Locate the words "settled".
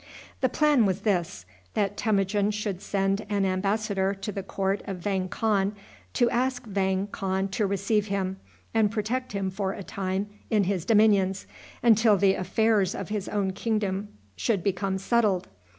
14.97-15.47